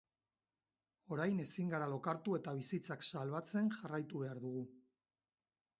Orain 1.17 1.43
ezin 1.43 1.69
gara 1.75 1.89
lokartu 1.91 2.33
eta 2.39 2.55
bizitzak 2.63 3.07
salbatzen 3.11 3.71
jarraitu 3.79 4.25
behar 4.27 4.45
dugu. 4.49 4.67